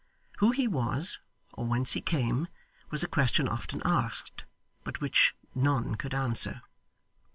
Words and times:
Who 0.39 0.49
he 0.49 0.67
was, 0.67 1.19
or 1.53 1.67
whence 1.67 1.91
he 1.91 2.01
came, 2.01 2.47
was 2.89 3.03
a 3.03 3.07
question 3.07 3.47
often 3.47 3.83
asked, 3.85 4.45
but 4.83 4.99
which 4.99 5.35
none 5.53 5.93
could 5.93 6.15
answer. 6.15 6.61